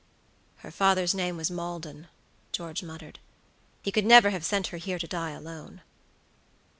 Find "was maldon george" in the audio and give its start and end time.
1.37-2.81